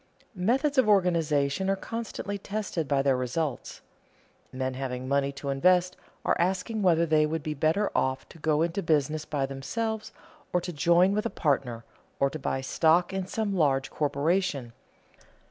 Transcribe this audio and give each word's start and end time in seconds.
Methods 0.33 0.79
of 0.79 0.89
organization 0.89 1.69
are 1.69 1.75
constantly 1.75 2.39
tested 2.39 2.87
by 2.87 3.03
their 3.03 3.15
results. 3.15 3.81
Men 4.51 4.73
having 4.73 5.07
money 5.07 5.31
to 5.33 5.49
invest 5.49 5.95
are 6.25 6.35
asking 6.39 6.81
whether 6.81 7.05
they 7.05 7.27
would 7.27 7.43
be 7.43 7.53
better 7.53 7.91
off 7.93 8.27
to 8.29 8.39
go 8.39 8.63
into 8.63 8.81
business 8.81 9.25
by 9.25 9.45
themselves, 9.45 10.11
or 10.53 10.59
to 10.59 10.73
join 10.73 11.11
with 11.13 11.27
a 11.27 11.29
partner, 11.29 11.85
or 12.19 12.31
to 12.31 12.39
buy 12.39 12.61
stock 12.61 13.13
in 13.13 13.27
some 13.27 13.55
large 13.55 13.91
corporation. 13.91 14.73